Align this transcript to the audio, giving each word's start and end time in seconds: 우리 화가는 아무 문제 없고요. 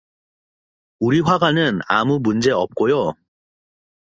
우리 0.99 1.19
화가는 1.19 1.81
아무 1.87 2.17
문제 2.17 2.49
없고요. 2.49 3.13